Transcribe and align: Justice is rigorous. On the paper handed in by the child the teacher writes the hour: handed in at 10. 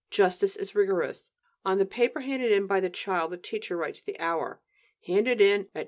Justice 0.09 0.55
is 0.55 0.73
rigorous. 0.73 1.29
On 1.63 1.77
the 1.77 1.85
paper 1.85 2.21
handed 2.21 2.51
in 2.51 2.65
by 2.65 2.79
the 2.79 2.89
child 2.89 3.31
the 3.33 3.37
teacher 3.37 3.77
writes 3.77 4.01
the 4.01 4.19
hour: 4.19 4.59
handed 5.05 5.39
in 5.39 5.61
at 5.61 5.73
10. 5.75 5.79